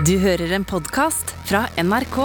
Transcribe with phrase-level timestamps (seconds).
[0.00, 2.16] Du hører en podkast fra NRK.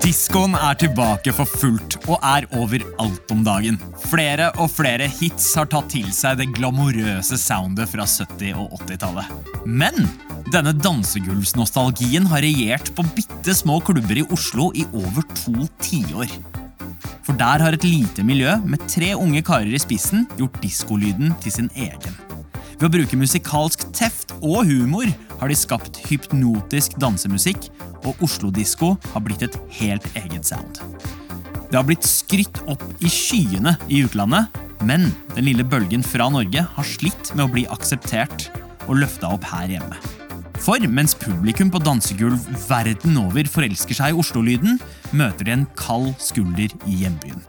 [0.00, 3.76] Diskoen er tilbake for fullt og er overalt om dagen.
[4.08, 9.52] Flere og flere hits har tatt til seg det glamorøse soundet fra 70- og 80-tallet.
[9.68, 10.08] Men
[10.48, 16.32] denne dansegulvsnostalgien har regjert på bitte små klubber i Oslo i over to tiår.
[17.28, 21.60] For der har et lite miljø med tre unge karer i spissen gjort diskolyden til
[21.60, 22.25] sin egen.
[22.76, 25.08] Ved å bruke musikalsk teft og humor
[25.40, 27.70] har de skapt hypnotisk dansemusikk,
[28.04, 30.82] og Oslo-disko har blitt et helt eget sound.
[31.70, 34.52] Det har blitt skrytt opp i skyene i utlandet,
[34.84, 38.50] men den lille bølgen fra Norge har slitt med å bli akseptert
[38.84, 39.96] og løfta opp her hjemme.
[40.60, 44.76] For mens publikum på dansegulv verden over forelsker seg i Oslo-lyden,
[45.16, 47.40] møter de en kald skulder i hjembyen.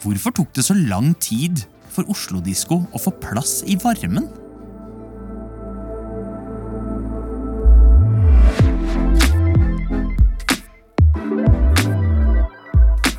[0.00, 4.28] Hvorfor tok det så lang tid for Oslo-disko å få plass i varmen?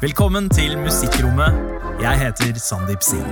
[0.08, 1.56] Velkommen til Musikkrommet.
[2.00, 3.28] Jeg heter Sandeep Singh.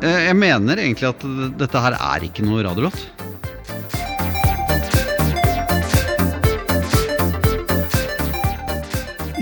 [0.00, 1.26] Eh, Jeg mener egentlig at
[1.60, 2.96] dette her er ikke noe radiolåt.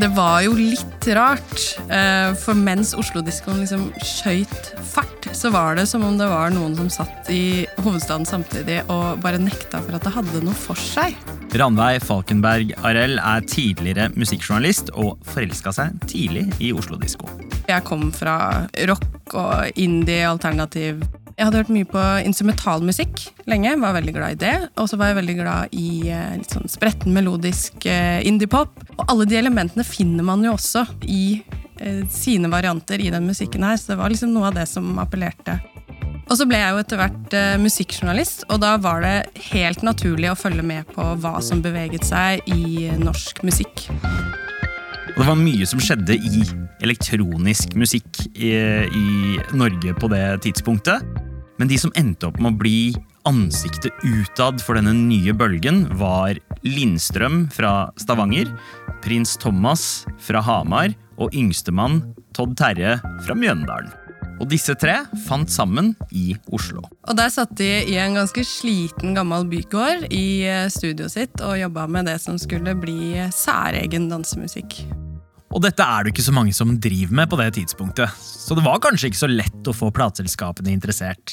[0.03, 5.06] Det var jo litt rart, eh, for mens Oslo-diskoen liksom skøyt fart,
[5.47, 9.39] så var det som om det var noen som satt i hovedstaden samtidig og bare
[9.39, 11.15] nekta for at det hadde noe for seg.
[11.55, 17.31] Ranveig Falkenberg Arell er tidligere musikkjournalist og forelska seg tidlig i Oslo-disko.
[17.69, 21.05] Jeg kom fra rock og indie, alternativ.
[21.37, 24.57] Jeg hadde hørt mye på instrumentalmusikk lenge, var veldig glad i det.
[24.83, 28.75] Og så var jeg veldig glad i eh, litt sånn spretten melodisk eh, indie-pop.
[28.97, 31.45] Og alle de elementene finner man jo også i
[32.13, 35.59] sine varianter i den musikken her, så det var liksom noe av det som appellerte.
[36.27, 40.33] Og så ble jeg jo etter hvert eh, musikkjournalist, og da var det helt naturlig
[40.33, 43.87] å følge med på hva som beveget seg i norsk musikk.
[45.15, 46.43] Og det var mye som skjedde i
[46.85, 48.51] elektronisk musikk i,
[48.85, 51.07] i Norge på det tidspunktet.
[51.57, 52.81] Men de som endte opp med å bli
[53.27, 56.37] ansiktet utad for denne nye bølgen, var
[56.67, 58.51] Lindstrøm fra Stavanger,
[59.07, 62.03] prins Thomas fra Hamar og yngstemann
[62.37, 62.97] Todd Terje
[63.27, 63.93] fra Mjøndalen.
[64.37, 66.83] Og disse tre fant sammen i Oslo.
[67.09, 71.57] Og der satt de i en ganske sliten gammel bygård i eh, studioet sitt og
[71.57, 74.83] jobba med det som skulle bli særegen dansemusikk.
[75.57, 78.65] Og dette er det ikke så mange som driver med på det tidspunktet, så det
[78.67, 81.33] var kanskje ikke så lett å få plateselskapene interessert.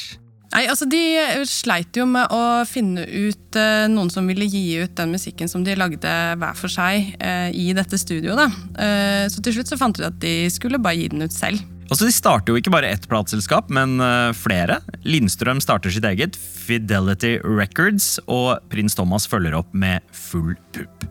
[0.54, 1.02] Nei, altså De
[1.50, 5.64] sleit jo med å finne ut eh, noen som ville gi ut den musikken som
[5.66, 8.60] de lagde hver for seg eh, i dette studioet.
[8.78, 11.34] Eh, så til slutt så fant de ut at de skulle bare gi den ut
[11.34, 11.64] selv.
[11.90, 14.80] Altså, De starter jo ikke bare ett plateselskap, men eh, flere.
[15.06, 21.10] Lindstrøm starter sitt eget, Fidelity Records, og prins Thomas følger opp med Full Pupp.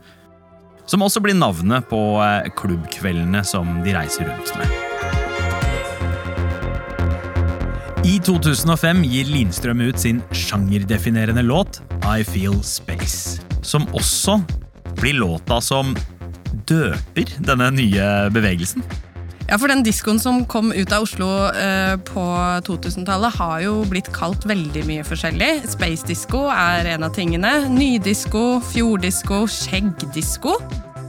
[0.90, 5.21] Som også blir navnet på eh, klubbkveldene som de reiser rundt med.
[8.02, 14.40] I 2005 gir Lindstrøm ut sin sjangerdefinerende låt I Feel Space, som også
[14.98, 15.92] blir låta som
[16.66, 18.82] døper denne nye bevegelsen.
[19.46, 22.24] Ja, for den diskoen som kom ut av Oslo eh, på
[22.66, 25.52] 2000-tallet, har jo blitt kalt veldig mye forskjellig.
[25.70, 27.52] Space disco er en av tingene.
[27.70, 30.56] Nydisko, fjorddisko, skjeggdisko.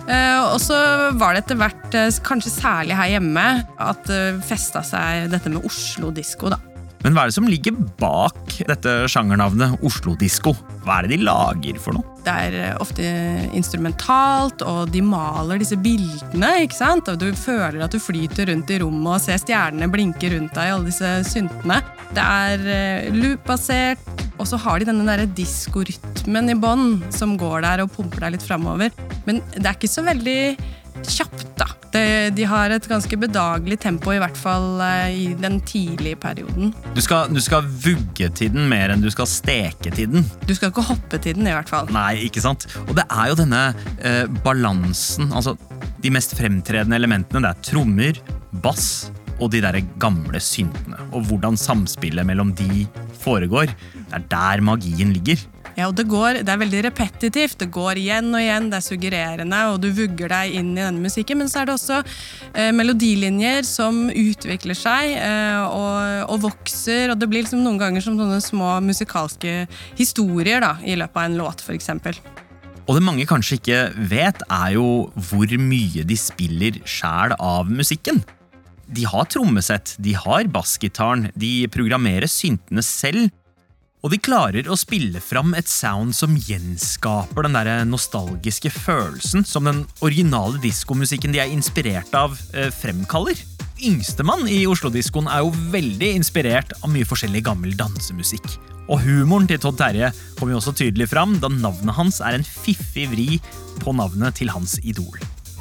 [0.04, 0.76] Uh, og så
[1.16, 3.46] var det etter hvert, uh, kanskje særlig her hjemme,
[3.80, 6.60] at det uh, festa seg dette med Oslo-disko, da.
[7.04, 10.54] Men hva er det som ligger bak dette sjangernavnet Oslo-disko?
[10.86, 12.14] Hva er det de lager for noe?
[12.24, 13.04] Det er eh, ofte
[13.58, 16.54] instrumentalt, og de maler disse bildene.
[16.64, 17.12] ikke sant?
[17.12, 20.72] Og du føler at du flyter rundt i rommet og ser stjernene blinke rundt deg.
[20.78, 21.82] alle disse syntene.
[22.16, 27.84] Det er eh, loop-basert, og så har de denne diskorytmen i bånn som går der
[27.84, 28.96] og pumper deg litt framover.
[29.28, 30.40] Men det er ikke så veldig
[31.10, 31.70] kjapt, da.
[31.94, 32.04] De,
[32.34, 36.72] de har et ganske bedagelig tempo, i hvert fall eh, i den tidlige perioden.
[36.96, 40.26] Du skal, du skal vugge til den mer enn du skal steke til den.
[40.48, 41.92] Du skal ikke hoppe til den, i hvert fall.
[41.94, 42.66] Nei, ikke sant?
[42.88, 43.64] Og det er jo denne
[44.02, 45.58] eh, balansen, altså
[46.04, 47.44] de mest fremtredende elementene.
[47.46, 48.24] Det er trommer,
[48.64, 51.00] bass og de der gamle syntene.
[51.12, 52.86] Og hvordan samspillet mellom de
[53.24, 53.72] foregår.
[53.94, 55.42] Det er der magien ligger.
[55.74, 57.58] Ja, og det, går, det er veldig repetitivt.
[57.64, 61.02] Det går igjen og igjen, det er suggererende, og du vugger deg inn i denne
[61.02, 61.42] musikken.
[61.42, 67.10] Men så er det også eh, melodilinjer som utvikler seg eh, og, og, vokser.
[67.14, 69.64] Og det blir liksom noen ganger som sånne små musikalske
[69.98, 71.90] historier da, i løpet av en låt, f.eks.
[72.84, 73.82] Og det mange kanskje ikke
[74.12, 74.88] vet, er jo
[75.30, 78.22] hvor mye de spiller sjæl av musikken.
[78.94, 83.32] De har trommesett, de har bassgitaren, de programmerer syntene selv.
[84.04, 89.64] Og de klarer å spille fram et sound som gjenskaper den der nostalgiske følelsen som
[89.64, 93.40] den originale diskomusikken de er inspirert av, eh, fremkaller.
[93.80, 98.44] Yngstemann i Oslo-diskoen er jo veldig inspirert av mye forskjellig gammel dansemusikk.
[98.90, 102.44] Og humoren til Todd Terje kommer jo også tydelig fram, da navnet hans er en
[102.44, 103.40] fiffig vri
[103.80, 105.16] på navnet til hans idol.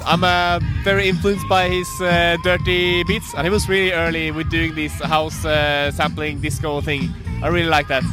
[0.05, 4.49] I'm uh, very influenced by his uh, dirty beats, and he was really early with
[4.49, 7.13] doing this house uh, sampling disco thing.
[7.41, 8.03] I really like that.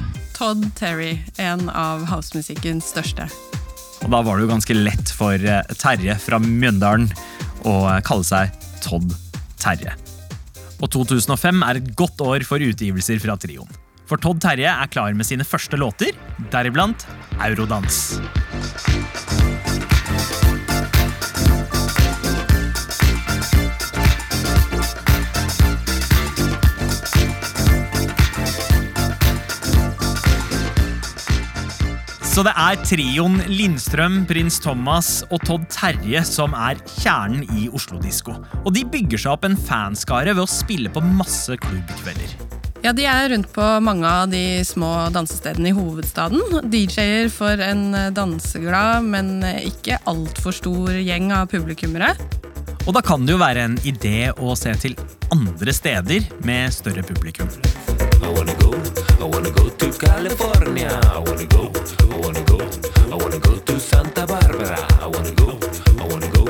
[0.41, 3.27] Todd Terry, en av housemusikkens største.
[4.01, 7.11] Og da var det jo ganske lett for eh, Terje fra Mjøndalen
[7.69, 9.13] å eh, kalle seg Todd
[9.61, 9.93] Terje.
[10.81, 13.69] Og 2005 er et godt år for utgivelser fra trioen.
[14.09, 16.17] For Todd Terje er klar med sine første låter,
[16.49, 17.05] deriblant
[17.45, 18.17] Eurodans.
[32.41, 38.33] Så det er trioen Lindstrøm, Prins Thomas og Todd Terje som er kjernen i Oslo-disko.
[38.63, 42.33] Og de bygger seg opp en fanskare ved å spille på masse klubbkvelder.
[42.81, 46.65] Ja, De er rundt på mange av de små dansestedene i hovedstaden.
[46.73, 52.15] DJ-er for en danseglad, men ikke altfor stor gjeng av publikummere.
[52.87, 54.97] Og da kan det jo være en idé å se til
[55.29, 57.53] andre steder med større publikum.
[58.25, 58.73] I wanna go,
[59.21, 60.89] I wanna go to California.
[60.89, 61.69] I wanna go,
[62.13, 62.59] I wanna go,
[63.13, 64.79] I wanna go to Santa Barbara.
[64.97, 65.59] I wanna go,
[66.01, 66.45] I wanna go,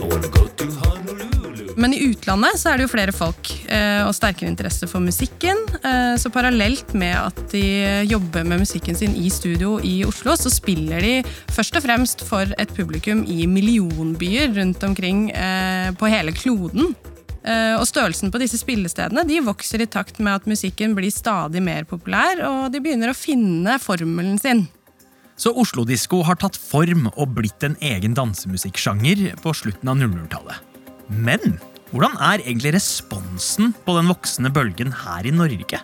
[0.00, 1.74] I wanna go to Honolulu.
[1.76, 5.60] Men i utlandet så er det jo flere folk eh, og sterkere interesse for musikken.
[5.84, 7.64] Eh, så parallelt med at de
[8.08, 11.18] jobber med musikken sin i studio i Oslo, så spiller de
[11.52, 16.94] først og fremst for et publikum i millionbyer rundt omkring eh, på hele kloden.
[17.44, 21.60] Eh, og størrelsen på disse spillestedene de vokser i takt med at musikken blir stadig
[21.64, 24.64] mer populær, og de begynner å finne formelen sin.
[25.36, 30.60] Så Oslo-disko har tatt form og blitt en egen dansemusikksjanger på slutten av 00-tallet.
[31.10, 31.58] Men
[31.90, 35.82] hvordan er egentlig responsen på den voksende bølgen her i Norge?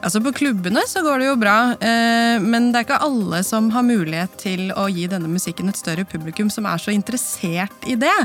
[0.00, 3.68] Altså På klubbene så går det jo bra, eh, men det er ikke alle som
[3.74, 7.98] har mulighet til å gi denne musikken et større publikum som er så interessert i
[8.00, 8.16] det.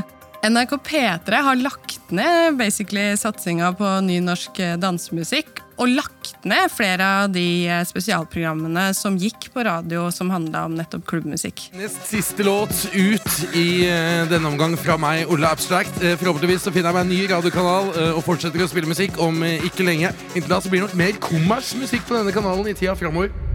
[0.44, 5.62] NRK P3 har lagt ned basically satsinga på ny norsk eh, dansemusikk.
[5.76, 10.76] Og lagt ned flere av de eh, spesialprogrammene som gikk på radio som handla om
[10.78, 11.66] nettopp klubbmusikk.
[11.76, 15.98] Nest siste låt ut i eh, denne omgang fra meg, Olle Abstract.
[16.04, 19.88] Forhåpentligvis så finner jeg meg en ny radiokanal og fortsetter å spille musikk om ikke
[19.88, 20.14] lenge.
[20.34, 23.45] Inntil da så blir det nok mer kommersmusikk på denne kanalen i tida framover.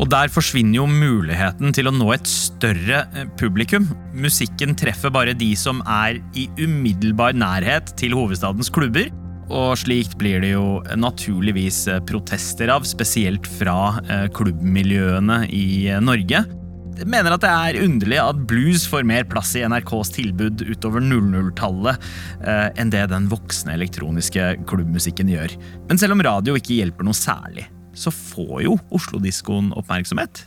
[0.00, 3.90] Og der forsvinner jo muligheten til å nå et større eh, publikum.
[4.16, 9.10] Musikken treffer bare de som er i umiddelbar nærhet til hovedstadens klubber.
[9.50, 13.76] Og slikt blir det jo naturligvis eh, protester av, spesielt fra
[14.06, 15.66] eh, klubbmiljøene i
[16.00, 16.46] Norge.
[17.00, 21.04] Jeg mener at det er underlig at blues får mer plass i NRKs tilbud utover
[21.04, 22.08] 00-tallet
[22.44, 25.54] eh, enn det den voksne elektroniske klubbmusikken gjør.
[25.88, 27.66] Men selv om radio ikke hjelper noe særlig,
[28.00, 30.46] så får jo Oslo-diskoen oppmerksomhet.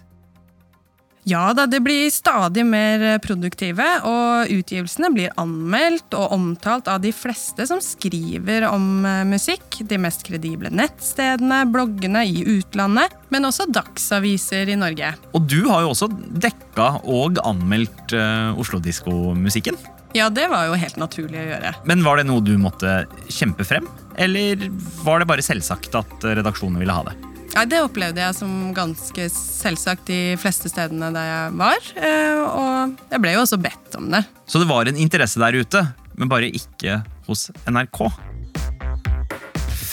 [1.24, 7.14] Ja da, det blir stadig mer produktive, og utgivelsene blir anmeldt og omtalt av de
[7.16, 9.80] fleste som skriver om eh, musikk.
[9.88, 15.14] De mest kredible nettstedene, bloggene i utlandet, men også dagsaviser i Norge.
[15.32, 16.12] Og du har jo også
[16.44, 19.80] dekka og anmeldt uh, Oslo-diskomusikken.
[20.14, 21.76] Ja, det var jo helt naturlig å gjøre.
[21.90, 23.88] Men var det noe du måtte kjempe frem?
[24.22, 24.68] Eller
[25.02, 27.16] var det bare selvsagt at redaksjonen ville ha det?
[27.54, 31.90] Nei, Det opplevde jeg som ganske selvsagt de fleste stedene der jeg var.
[31.96, 34.24] eh, Og jeg ble jo også bedt om det.
[34.50, 35.84] Så det var en interesse der ute,
[36.18, 38.10] men bare ikke hos NRK.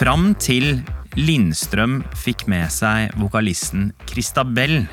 [0.01, 0.81] Fram til
[1.19, 4.87] Lindstrøm fikk med seg vokalisten Christabel.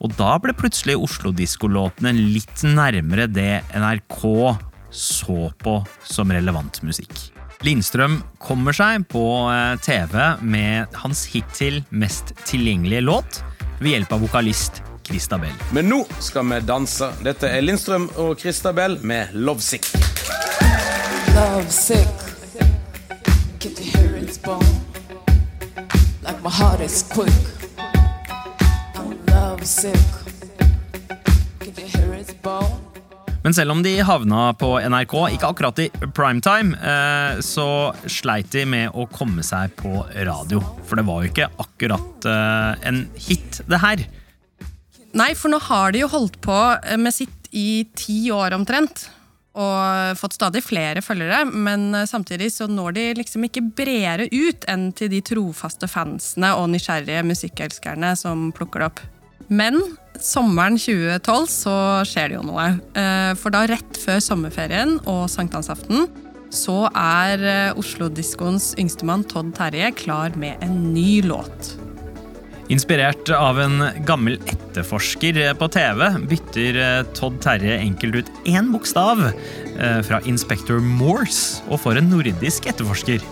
[0.00, 4.22] Og da ble plutselig Oslo-diskolåtene litt nærmere det NRK
[4.94, 5.74] så på
[6.06, 7.12] som relevant musikk.
[7.66, 10.14] Lindstrøm kommer seg på eh, TV
[10.46, 13.40] med hans hittil mest tilgjengelige låt
[13.80, 15.54] ved hjelp av vokalist Christabel.
[15.72, 17.10] Men nå skal vi danse.
[17.24, 19.88] Dette er Lindstrøm og Christabel med Lovesick.
[21.38, 22.08] love sick.
[23.60, 24.64] Can you hear its bone?
[26.22, 27.38] Like my heart is quick.
[28.94, 30.06] I'm love sick.
[31.60, 32.87] Can you hear its bone?
[33.48, 38.66] Men selv om de havna på NRK, ikke akkurat i primetime, eh, så sleit de
[38.68, 40.60] med å komme seg på radio.
[40.84, 44.04] For det var jo ikke akkurat eh, en hit, det her.
[45.16, 46.60] Nei, for nå har de jo holdt på
[47.00, 49.08] med sitt i ti år omtrent.
[49.58, 54.68] og fått stadig flere følgere, men eh, samtidig så når de liksom ikke bredere ut
[54.68, 59.08] enn til de trofaste fansene og nysgjerrige musikkelskerne som plukker det opp.
[59.48, 59.80] Men
[60.20, 61.76] sommeren 2012 så
[62.08, 62.70] skjer det jo noe.
[62.98, 66.08] Eh, For da rett før sommerferien og sankthansaften
[66.54, 71.74] så er eh, Oslo-diskoens yngstemann Todd Terje klar med en ny låt.
[72.68, 79.24] Inspirert av en gammel etterforsker på TV bytter eh, Todd Terje enkelt ut én bokstav
[79.30, 83.24] eh, fra Inspector Morse og får en nordisk etterforsker.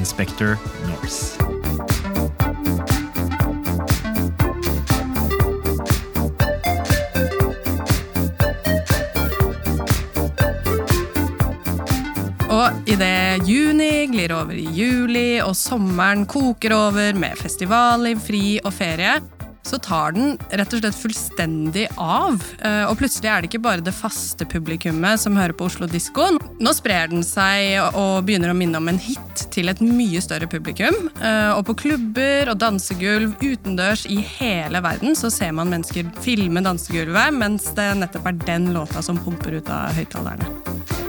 [0.00, 0.56] Inspector
[0.88, 1.59] Norse.
[13.46, 19.18] Juni glir over i juli, og sommeren koker over med festivaler, fri og ferie,
[19.62, 22.40] så tar den rett og slett fullstendig av.
[22.64, 26.30] Eh, Og plutselig er det ikke bare det faste publikummet som hører på Oslo Disko.
[26.58, 30.48] Nå sprer den seg og begynner å minne om en hit til et mye større
[30.50, 30.96] publikum.
[31.20, 36.64] Eh, Og på klubber og dansegulv utendørs i hele verden så ser man mennesker filme
[36.64, 40.99] dansegulvet, mens det nettopp er den låta som pumper ut av høyttalerne.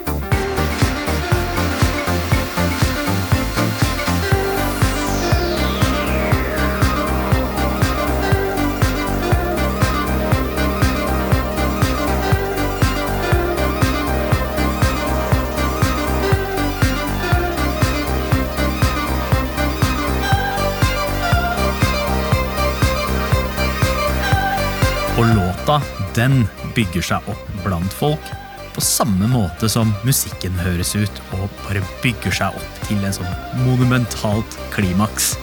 [26.22, 26.44] Den
[26.76, 28.32] bygger seg opp blant folk
[28.76, 33.34] på samme måte som musikken høres ut og bare bygger seg opp til en sånn
[33.66, 35.34] monumentalt klimaks.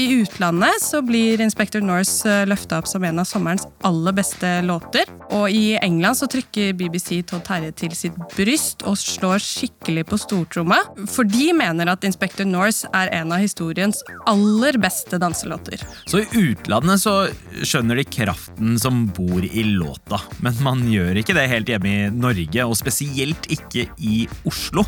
[0.00, 5.10] I utlandet så blir Inspector Norse løfta opp som en av sommerens aller beste låter.
[5.36, 10.16] Og i England så trykker BBC Todd Terje til sitt bryst og slår skikkelig på
[10.22, 10.78] stortromma.
[11.04, 15.84] For de mener at Inspector Norse er en av historiens aller beste danselåter.
[16.08, 17.18] Så i utlandet så
[17.60, 22.08] skjønner de kraften som bor i låta, men man gjør ikke det helt hjemme i
[22.14, 24.86] Norge, og spesielt ikke i Oslo.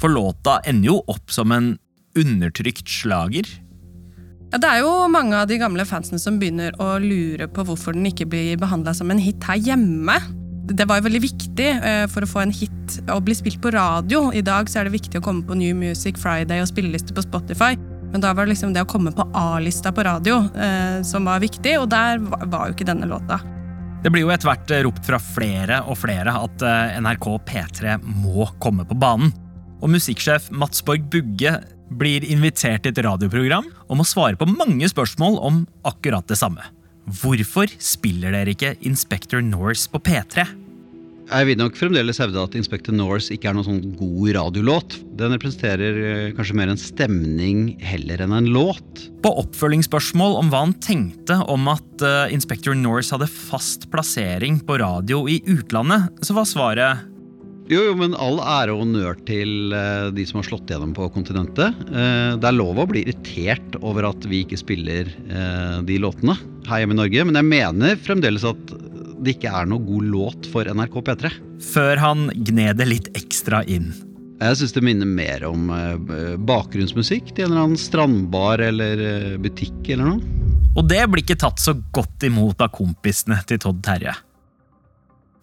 [0.00, 1.74] For låta ender jo opp som en
[2.16, 3.44] undertrykt slager.
[4.52, 7.96] Ja, det er jo mange av de gamle fansene som begynner å lure på hvorfor
[7.96, 10.20] den ikke blir behandla som en hit her hjemme.
[10.66, 13.74] Det var jo veldig viktig eh, for å få en hit å bli spilt på
[13.74, 14.28] radio.
[14.34, 17.26] I dag så er det viktig å komme på New Music Friday og spilleliste på
[17.26, 17.74] Spotify.
[18.12, 21.42] Men da var det liksom det å komme på A-lista på radio eh, som var
[21.42, 23.40] viktig, og der var, var jo ikke denne låta.
[24.02, 27.96] Det blir jo etter hvert eh, ropt fra flere og flere at eh, NRK P3
[28.06, 29.34] må komme på banen.
[29.82, 31.58] Og musikksjef Mats Borg Bugge
[31.90, 36.64] blir invitert til et radioprogram og må svare på mange spørsmål om akkurat det samme.
[37.06, 40.46] Hvorfor spiller dere ikke Inspector Norse på P3?
[41.26, 44.94] Jeg vil nok fremdeles hevde at Inspector Norse ikke er noen sånn god radiolåt.
[45.18, 49.08] Den representerer eh, kanskje mer en stemning heller enn en låt.
[49.26, 54.78] På oppfølgingsspørsmål om hva han tenkte om at eh, Inspector Norse hadde fast plassering på
[54.82, 57.06] radio i utlandet, så var svaret
[57.66, 61.08] Jo, jo, men all ære og honnør til eh, de som har slått gjennom på
[61.10, 61.74] kontinentet.
[61.90, 66.36] Eh, det er lov å bli irritert over at vi ikke spiller eh, de låtene
[66.68, 68.74] her hjemme i Norge, men jeg mener fremdeles at
[69.16, 71.32] det ikke er noe god låt for NRK P3.
[71.72, 73.90] før han gned det litt ekstra inn.
[74.36, 75.70] Jeg syns det minner mer om
[76.44, 79.00] bakgrunnsmusikk til en eller annen strandbar eller
[79.40, 80.52] butikk eller noe.
[80.76, 84.12] Og det blir ikke tatt så godt imot av kompisene til Todd Terje.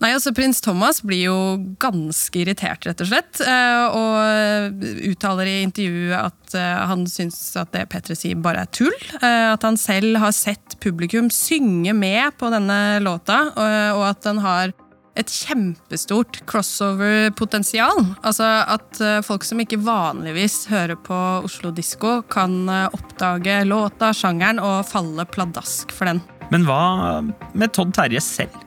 [0.03, 1.35] Nei, altså Prins Thomas blir jo
[1.79, 3.39] ganske irritert, rett og slett.
[3.39, 8.71] eh, Og uttaler i intervjuet at eh, han syns at det Petre sier, bare er
[8.75, 8.91] tull.
[9.21, 14.41] eh, At han selv har sett publikum synge med på denne låta, og at den
[14.43, 14.73] har
[15.15, 18.01] et kjempestort crossover-potensial.
[18.25, 24.83] Altså at folk som ikke vanligvis hører på Oslo Disko, kan oppdage låta, sjangeren, og
[24.89, 26.19] falle pladask for den.
[26.51, 27.21] Men hva
[27.53, 28.57] med Todd Terje selv?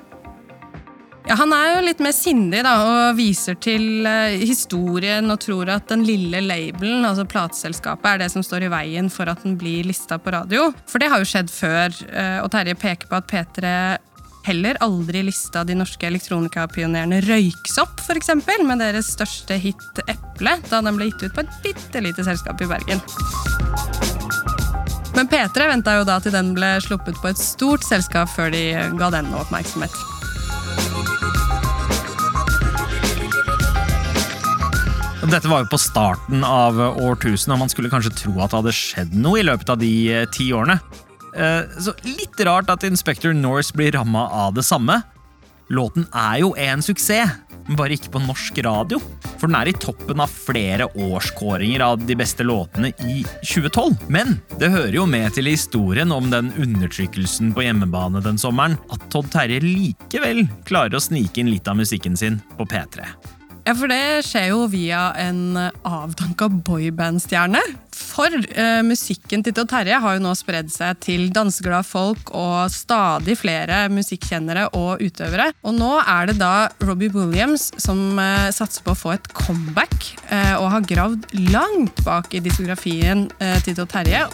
[1.26, 5.72] Ja, Han er jo litt mer sindig da, og viser til eh, historien og tror
[5.74, 9.56] at den lille labelen, altså plateselskapet, er det som står i veien for at den
[9.58, 10.68] blir lista på radio.
[10.86, 13.74] For det har jo skjedd før, eh, og Terje peker på at P3
[14.46, 20.94] heller aldri lista de norske elektronikapionerene Røyksopp, eksempel, med deres største hit Eple, da den
[20.94, 23.02] ble gitt ut på et bitte lite selskap i Bergen.
[25.16, 28.68] Men P3 venta jo da til den ble sluppet på et stort selskap før de
[29.00, 30.15] ga den oppmerksomhet.
[35.26, 38.76] Dette var jo på starten av årtusenet, og man skulle kanskje tro at det hadde
[38.76, 40.78] skjedd noe i løpet av de eh, ti årene.
[41.34, 45.00] Eh, Så litt rart at Inspector Norse blir ramma av det samme.
[45.74, 47.32] Låten er jo en suksess,
[47.66, 49.00] men bare ikke på norsk radio.
[49.36, 54.06] For den er i toppen av flere årskåringer av de beste låtene i 2012.
[54.06, 59.10] Men det hører jo med til historien om den undertrykkelsen på hjemmebane den sommeren at
[59.10, 63.10] Todd Terje likevel klarer å snike inn litt av musikken sin på P3.
[63.66, 67.58] Ja, for det skjer jo via en avdanka boybandstjerne.
[67.90, 72.70] For eh, musikken til Todd Terje har jo nå spredd seg til danseglade folk og
[72.70, 75.48] stadig flere musikkjennere og utøvere.
[75.66, 80.12] Og nå er det da Robbie Williams som eh, satser på å få et comeback,
[80.30, 84.28] eh, og har gravd langt bak i diskografien eh, til Todd Terje.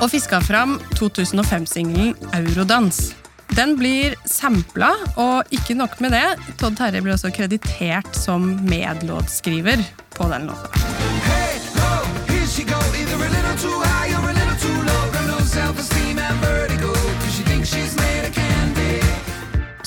[0.00, 3.10] Og fiska fram 2005-singelen Eurodans.
[3.52, 6.24] Den blir sampla, og ikke nok med det,
[6.60, 9.82] Todd Terje blir også kreditert som medlåtskriver
[10.16, 10.72] på den låta.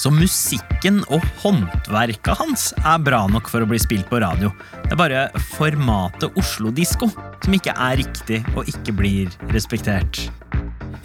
[0.05, 4.53] Så musikken og håndverket hans er bra nok for å bli spilt på radio.
[4.83, 10.27] Det er bare formatet Oslo-disko som ikke er riktig og ikke blir respektert.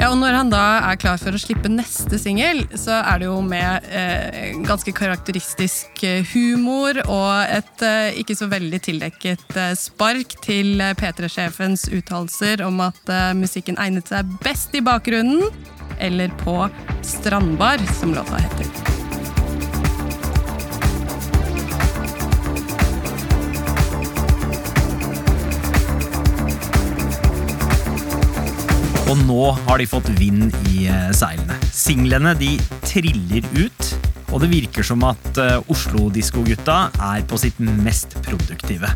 [0.00, 3.26] Ja, og Når han da er klar for å slippe neste singel, så er det
[3.28, 9.75] jo med eh, ganske karakteristisk eh, humor og et eh, ikke så veldig tildekket eh,
[9.76, 15.52] spark til eh, P3-sjefens uttalelser om at eh, musikken egnet seg best i bakgrunnen,
[16.00, 16.57] eller på
[17.04, 18.90] strandbar, som låta heter.
[29.11, 31.57] Og nå har de fått vind i eh, seilene.
[31.75, 32.52] Singlene de
[32.87, 33.88] triller ut,
[34.31, 38.93] og det virker som at eh, Oslo-diskogutta er på sitt mest produktive.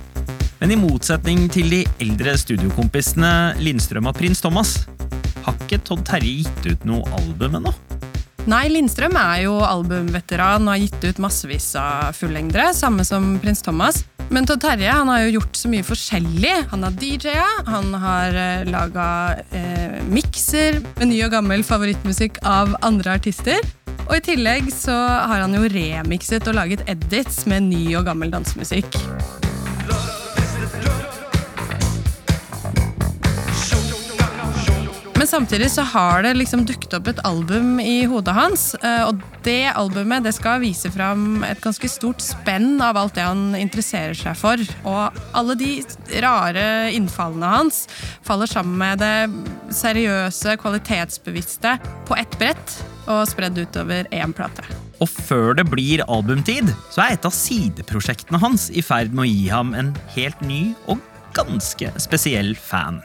[0.60, 4.76] Men i motsetning til de eldre studiokompisene Lindstrøm og Prins Thomas,
[5.42, 7.74] har ikke Todd Terje gitt ut noe album ennå.
[8.46, 13.66] Nei, Lindstrøm er jo albumveteran og har gitt ut massevis av fullengdere, samme som Prins
[13.66, 14.04] Thomas.
[14.32, 16.54] Men Todd Terje han har jo gjort så mye forskjellig.
[16.70, 19.06] Han har DJ-a, han har eh, laga
[19.50, 23.60] eh, mikser med ny og gammel favorittmusikk av andre artister.
[24.04, 28.32] Og i tillegg så har han jo remikset og laget edits med ny og gammel
[28.34, 29.00] dansemusikk.
[35.34, 38.74] Samtidig så har det liksom dukket opp et album i hodet hans.
[38.74, 43.24] eh, Og det albumet det skal vise fram et ganske stort spenn av alt det
[43.26, 44.60] han interesserer seg for.
[44.86, 45.82] Og alle de
[46.22, 47.84] rare innfallene hans
[48.22, 52.76] faller sammen med det seriøse, kvalitetsbevisste på ett brett
[53.10, 54.62] og spredd utover én plate.
[55.02, 59.32] Og før det blir albumtid, så er et av sideprosjektene hans i ferd med å
[59.32, 61.02] gi ham en helt ny og
[61.34, 63.02] ganske spesiell fan.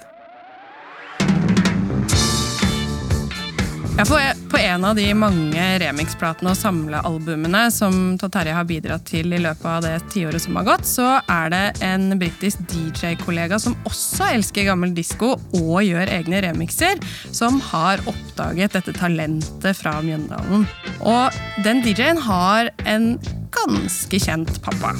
[4.00, 4.06] Ja,
[4.50, 9.42] på, en av de mange remix-platene og samlealbumene som Todd Terje har bidratt til i
[9.44, 14.30] løpet av det tiåret som har gått, så er det en britisk DJ-kollega som også
[14.38, 16.96] elsker gammel disko og gjør egne remixer,
[17.36, 20.64] som har oppdaget dette talentet fra Mjøndalen.
[21.04, 23.18] Og den DJ-en har en
[23.52, 24.96] ganske kjent pappa.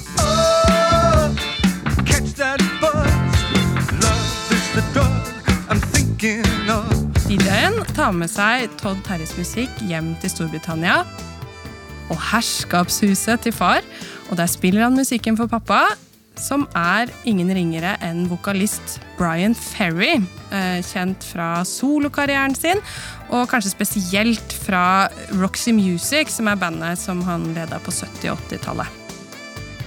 [7.30, 11.04] DJ-en tar med seg Todd Terjes musikk hjem til Storbritannia
[12.10, 13.86] og herskapshuset til far.
[14.32, 15.84] Og der spiller han musikken for pappa,
[16.34, 20.16] som er ingen ringere enn vokalist Brian Ferry.
[20.50, 22.82] eh, Kjent fra solokarrieren sin,
[23.30, 28.42] og kanskje spesielt fra Roxy Music, som er bandet som han leda på 70- og
[28.50, 28.88] 80-tallet.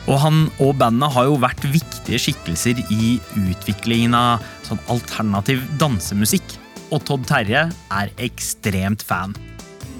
[0.06, 6.61] Og han og bandet har jo vært viktige skikkelser i utviklingen av sånn alternativ dansemusikk.
[6.92, 9.32] Og Todd Terje er ekstremt fan.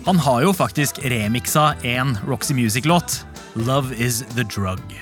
[0.05, 3.23] Han har jo faktisk remiksa en Roxy Music-låt,
[3.57, 4.93] 'Love Is The Drug'.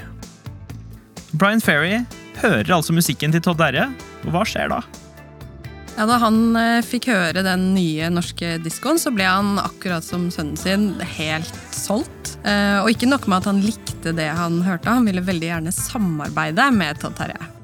[1.32, 2.04] Brian Ferry
[2.42, 3.88] hører altså musikken til Todd Terje,
[4.30, 4.82] hva skjer da?
[5.96, 10.30] Ja, Da han eh, fikk høre den nye norske diskoen, så ble han akkurat som
[10.30, 12.36] sønnen sin helt solgt.
[12.44, 15.74] Eh, og ikke nok med at han likte det han hørte, han ville veldig gjerne
[15.74, 17.59] samarbeide med Todd Terje.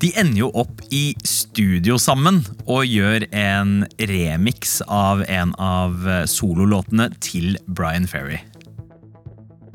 [0.00, 6.26] De ender jo opp i studio sammen og gjør en remix av en av eh,
[6.28, 8.42] sololåtene til Brian Ferry.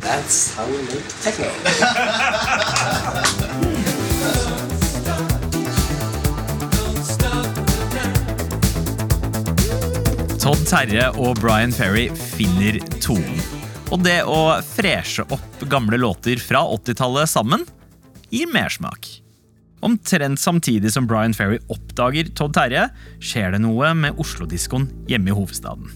[0.01, 1.49] That's how we make techno.
[10.41, 13.41] Todd Terje og Brian Ferry finner tonen.
[13.89, 17.65] Og det å freshe opp gamle låter fra 80-tallet sammen
[18.29, 19.20] gir mersmak.
[19.81, 22.87] Omtrent samtidig som Brian Ferry oppdager Todd Terje,
[23.23, 25.89] skjer det noe med Oslo-diskoen hjemme i hovedstaden.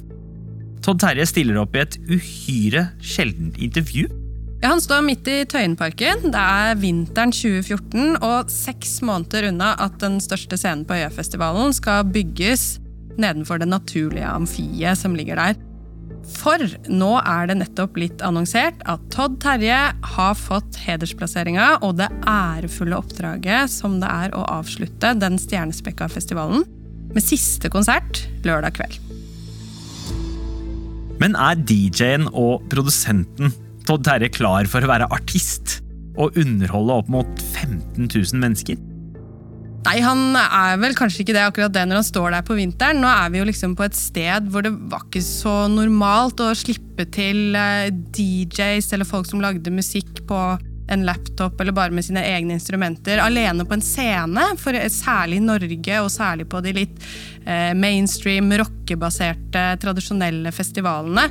[0.85, 4.07] Todd Terje stiller opp i et uhyre sjeldent intervju.
[4.61, 6.31] Ja, Han står midt i Tøyenparken.
[6.33, 12.07] Det er vinteren 2014 og seks måneder unna at den største scenen på Øyafestivalen skal
[12.09, 12.79] bygges
[13.21, 15.64] nedenfor det naturlige amfiet som ligger der.
[16.33, 19.77] For nå er det nettopp blitt annonsert at Todd Terje
[20.15, 26.65] har fått hedersplasseringa og det ærefulle oppdraget som det er å avslutte den stjernespekka festivalen
[27.13, 28.97] med siste konsert lørdag kveld.
[31.21, 33.53] Men er DJ-en og produsenten
[33.85, 35.79] Todd Terje klar for å være artist
[36.19, 38.81] og underholde opp mot 15 000 mennesker?
[39.85, 43.03] Nei, han er vel kanskje ikke det akkurat det når han står der på vinteren.
[43.03, 46.53] Nå er vi jo liksom på et sted hvor det var ikke så normalt å
[46.57, 50.39] slippe til eh, DJs eller folk som lagde musikk på
[50.89, 55.45] en laptop eller bare med sine egne instrumenter, alene på en scene, for særlig i
[55.45, 57.07] Norge, og særlig på de litt
[57.45, 61.29] eh, mainstream, rockebaserte, tradisjonelle festivalene.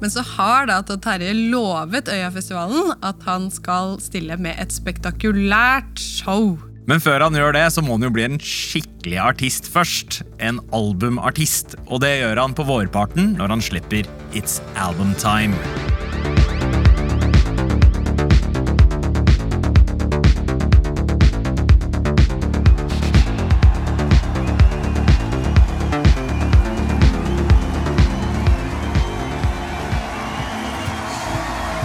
[0.00, 5.96] Men så har da Todd Terje lovet Øyafestivalen at han skal stille med et spektakulært
[6.00, 6.56] show.
[6.86, 10.20] Men før han gjør det, så må han jo bli en skikkelig artist først.
[10.38, 11.74] En albumartist.
[11.90, 15.58] Og det gjør han på vårparten når han slipper It's Album Time.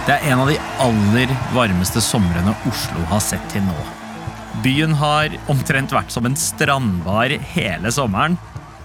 [0.02, 4.01] Det er en av de aller varmeste somrene Oslo har sett til nå.
[4.62, 8.36] Byen har omtrent vært som en strandbar hele sommeren,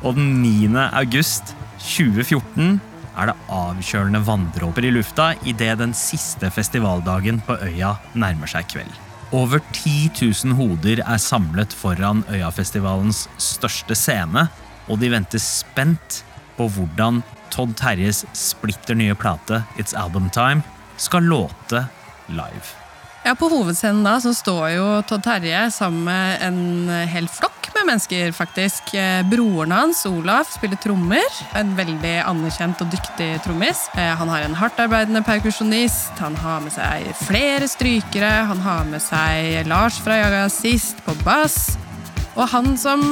[0.02, 0.72] og den 9.
[0.98, 2.80] august 2014
[3.18, 8.90] er det avkjølende vanndråper i lufta idet den siste festivaldagen på øya nærmer seg kveld.
[9.38, 14.48] Over 10 000 hoder er samlet foran Øyafestivalens største scene,
[14.90, 16.24] og de venter spent
[16.58, 17.22] på hvordan
[17.54, 20.66] Todd Terjes splitter nye plate It's Album Time
[20.98, 21.86] skal låte
[22.34, 22.87] live.
[23.28, 27.90] Ja, På hovedscenen da så står jo Todd Terje sammen med en hel flokk med
[27.90, 28.94] mennesker, faktisk.
[28.96, 31.36] Eh, Broren hans, Olaf, spiller trommer.
[31.60, 33.90] En veldig anerkjent og dyktig trommis.
[34.00, 39.04] Eh, Han har en hardtarbeidende perkusjonist, han har med seg flere strykere, han har med
[39.04, 41.76] seg Lars fra Jaga Sist på bass.
[42.38, 43.04] Og han som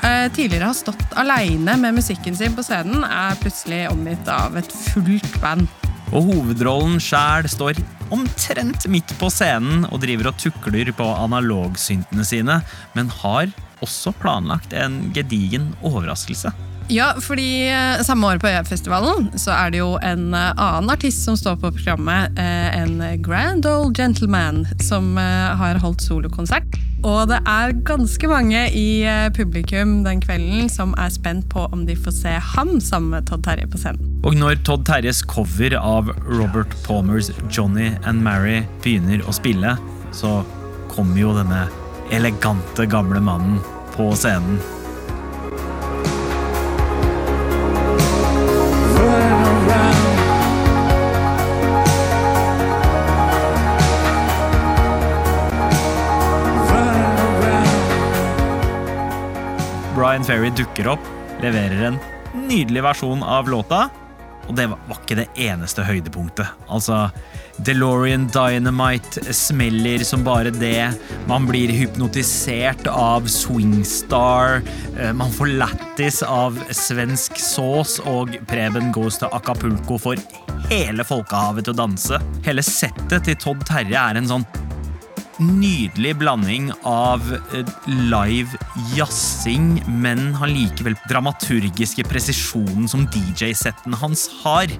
[0.00, 4.72] eh, tidligere har stått aleine med musikken sin på scenen, er plutselig omgitt av et
[4.72, 5.68] fullt band.
[6.08, 7.78] Og hovedrollen sjæl står
[8.14, 12.62] omtrent midt på scenen og driver og tukler på analogsyntene sine,
[12.96, 13.52] men har
[13.84, 16.54] også planlagt en gedigen overraskelse.
[16.88, 21.20] Ja, fordi eh, samme år på Øyafestivalen så er det jo en eh, annen artist
[21.26, 22.32] som står på programmet.
[22.40, 26.64] eh, En grand old gentleman som har holdt solokonsert.
[27.06, 31.84] Og det er ganske mange i eh, publikum den kvelden som er spent på om
[31.86, 34.16] de får se ham sammen med Todd Terje på scenen.
[34.26, 39.76] Og når Todd Terjes cover av Robert Palmers Johnny and Mary begynner å spille,
[40.10, 40.40] så
[40.90, 41.68] kommer jo denne
[42.14, 43.60] elegante gamle mannen
[43.94, 44.58] på scenen.
[59.98, 61.06] Brian Ferry dukker opp,
[61.42, 61.96] leverer en
[62.46, 63.88] nydelig versjon av låta.
[64.48, 66.46] Og det var ikke det eneste høydepunktet.
[66.72, 67.10] Altså,
[67.66, 70.86] DeLorean Dynamite smeller som bare det.
[71.28, 74.62] Man blir hypnotisert av Swingstar.
[74.96, 80.16] eh, Man får lættis av svensk sås, og Preben goes til Acapulco for
[80.70, 82.22] hele folkehavet til å danse.
[82.46, 84.46] Hele settet til Todd Terje er en sånn
[85.38, 87.22] nydelig blanding av
[87.54, 88.58] eh, live
[88.94, 94.72] jazzing, men har likevel dramaturgiske presisjonen som DJ-setten hans har.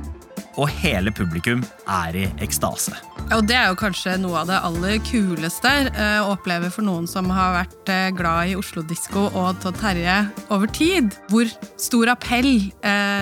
[0.59, 2.97] Og hele publikum er i ekstase.
[3.31, 7.07] Og det er jo kanskje noe av det aller kuleste eh, å oppleve for noen
[7.07, 10.17] som har vært eh, glad i Oslo-disko og Todd Terje
[10.51, 11.15] over tid.
[11.31, 11.47] Hvor
[11.79, 12.51] stor appell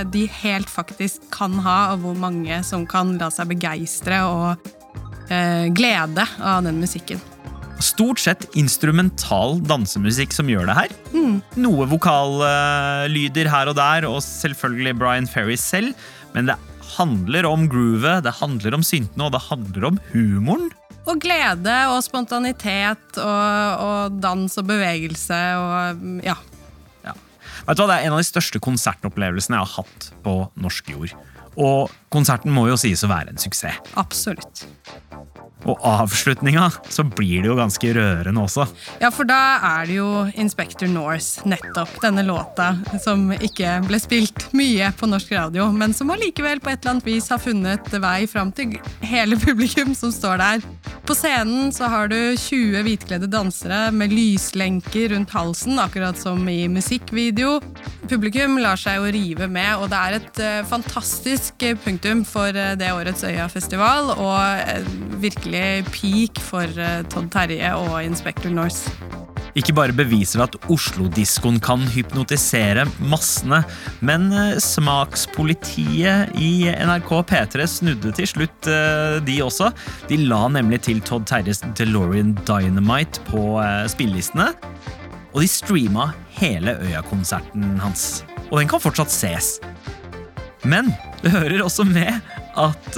[0.07, 4.75] de helt faktisk kan ha, og hvor mange som kan la seg begeistre og
[5.28, 7.22] glede av den musikken.
[7.82, 10.94] Stort sett instrumental dansemusikk som gjør det her.
[11.60, 15.92] Noe vokallyder her og der, og selvfølgelig Brian Ferry selv.
[16.32, 16.56] Men det
[16.96, 20.70] handler om groovet, det handler om syntene, og det handler om humoren.
[21.06, 26.34] Og glede og spontanitet og, og dans og bevegelse og ja.
[27.04, 27.14] ja.
[27.68, 30.90] Vet du hva, Det er en av de største konsertopplevelsene jeg har hatt på norsk
[30.96, 31.14] jord.
[31.56, 33.94] Og konserten må jo sies å være en suksess.
[33.96, 34.66] Absolutt.
[35.66, 38.66] Og avslutninga så blir det jo ganske rørende også.
[39.02, 39.40] Ja, for da
[39.76, 45.33] er det jo Inspector Norse, nettopp denne låta, som ikke ble spilt mye på norsk
[45.35, 49.38] radio, men som allikevel på et eller annet vis har funnet vei fram til hele
[49.42, 50.66] publikum som står der.
[51.07, 56.66] På scenen så har du 20 hvitkledde dansere med lyslenker rundt halsen, akkurat som i
[56.70, 57.61] musikkvideo.
[58.11, 62.50] Publikum lar seg jo rive med, og det er et eh, fantastisk eh, punktum for
[62.55, 64.90] eh, det årets Øya-festival, og eh,
[65.56, 68.90] virkelig peak for eh, Todd Terje og Inspector Norse.
[69.56, 73.62] Ikke bare beviser at Oslo-diskoen kan hypnotisere massene,
[74.04, 79.70] men eh, smakspolitiet i NRK P3 snudde til slutt, eh, de også.
[80.10, 83.56] De la nemlig til Todd Terjes DeLorean Dynamite på
[83.88, 84.52] spillelistene.
[85.32, 88.24] Og de streama hele Øya-konserten hans.
[88.50, 89.56] Og den kan fortsatt ses.
[90.64, 90.88] Men
[91.22, 92.20] det hører også med
[92.56, 92.96] at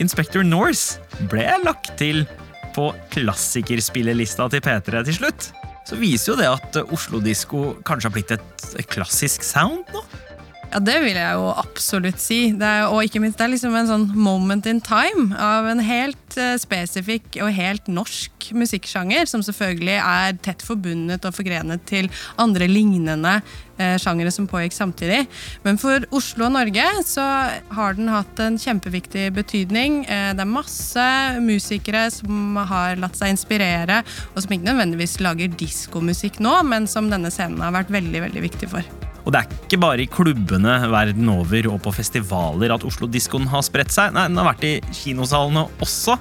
[0.00, 1.00] Inspector Norse
[1.30, 2.24] ble lagt til
[2.72, 5.50] på klassikerspillelista til P3 til slutt.
[5.88, 10.04] Så viser jo det at Oslo-disko kanskje har blitt et klassisk sound nå.
[10.72, 12.38] Ja, det vil jeg jo absolutt si.
[12.56, 16.36] Er, og ikke minst, det er liksom en sånn moment in time av en helt
[16.40, 22.08] uh, spesifikk og helt norsk musikksjanger, som selvfølgelig er tett forbundet og forgrenet til
[22.40, 25.26] andre lignende uh, sjangere som pågikk samtidig.
[25.66, 27.28] Men for Oslo og Norge så
[27.76, 30.06] har den hatt en kjempeviktig betydning.
[30.08, 31.08] Uh, det er masse
[31.44, 34.00] musikere som har latt seg inspirere,
[34.32, 38.48] og som ikke nødvendigvis lager diskomusikk nå, men som denne scenen har vært veldig, veldig
[38.48, 39.11] viktig for.
[39.22, 43.62] Og det er ikke bare i klubbene verden over og på festivaler at Oslo-diskoen har
[43.66, 44.14] spredt seg.
[44.16, 46.18] Nei, den har vært i kinosalene også.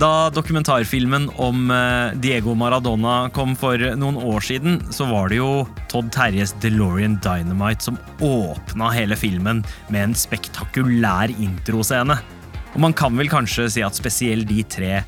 [0.00, 5.66] Da dokumentarfilmen om eh, Diego Maradona kom for noen år siden, så var det jo
[5.92, 9.60] Todd Terjes DeLorean Dynamite som åpna hele filmen
[9.92, 12.16] med en spektakulær introscene.
[12.72, 15.02] Og man kan vel kanskje si at spesielt de tre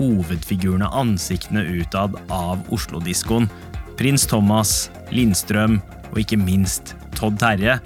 [0.00, 3.46] hovedfigurene, ansiktene utad av Oslo-diskoen,
[3.94, 5.78] Prins Thomas, Lindstrøm
[6.14, 7.80] og ikke minst Todd Terje,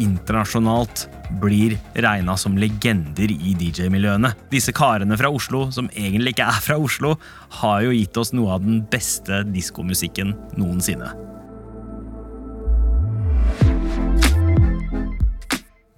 [0.00, 1.04] internasjonalt
[1.42, 4.32] blir regna som legender i DJ-miljøene.
[4.52, 7.14] Disse karene fra Oslo, som egentlig ikke er fra Oslo,
[7.60, 11.12] har jo gitt oss noe av den beste diskomusikken noensinne.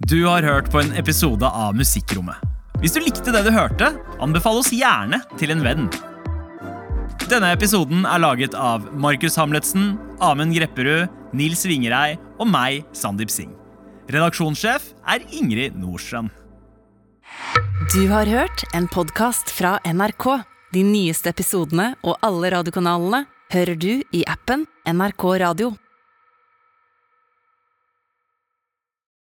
[0.07, 2.43] Du har hørt på en episode av Musikkrommet.
[2.79, 3.89] Hvis du likte det du hørte,
[4.23, 5.89] anbefal oss gjerne til en venn.
[7.27, 13.51] Denne episoden er laget av Markus Hamletsen, Amund Grepperud, Nils Vingerei og meg, Sandeep Singh.
[14.07, 16.31] Redaksjonssjef er Ingrid Nordstrand.
[17.91, 20.29] Du har hørt en podkast fra NRK.
[20.71, 25.73] De nyeste episodene og alle radiokanalene hører du i appen NRK Radio.